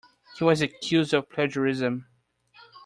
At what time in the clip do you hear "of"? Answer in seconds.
1.13-1.29